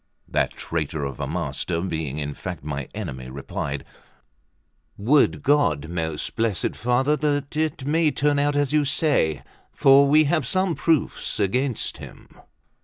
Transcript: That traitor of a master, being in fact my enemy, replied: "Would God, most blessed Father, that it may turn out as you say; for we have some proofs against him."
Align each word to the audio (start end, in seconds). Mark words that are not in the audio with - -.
That 0.27 0.53
traitor 0.53 1.03
of 1.05 1.19
a 1.19 1.27
master, 1.27 1.79
being 1.79 2.17
in 2.17 2.33
fact 2.33 2.63
my 2.63 2.89
enemy, 2.95 3.29
replied: 3.29 3.85
"Would 4.97 5.43
God, 5.43 5.89
most 5.89 6.35
blessed 6.35 6.75
Father, 6.75 7.15
that 7.17 7.55
it 7.55 7.85
may 7.85 8.09
turn 8.09 8.39
out 8.39 8.55
as 8.55 8.73
you 8.73 8.83
say; 8.83 9.43
for 9.71 10.07
we 10.07 10.23
have 10.23 10.47
some 10.47 10.73
proofs 10.73 11.39
against 11.39 11.97
him." 11.97 12.29